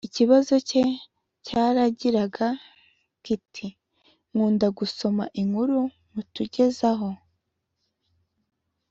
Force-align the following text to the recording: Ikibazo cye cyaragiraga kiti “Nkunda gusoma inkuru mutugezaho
Ikibazo 0.07 0.53
cye 0.69 0.83
cyaragiraga 1.45 2.47
kiti 3.23 3.67
“Nkunda 4.31 4.67
gusoma 4.77 5.23
inkuru 5.41 5.77
mutugezaho 6.13 7.09